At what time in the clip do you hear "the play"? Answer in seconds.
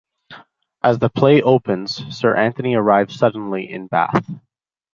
0.97-1.43